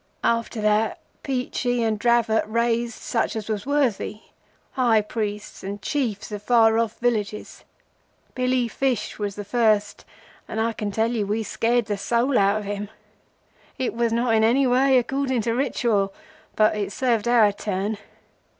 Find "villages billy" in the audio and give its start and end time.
6.97-8.67